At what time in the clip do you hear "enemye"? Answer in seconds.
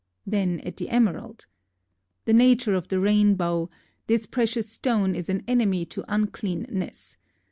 5.43-5.87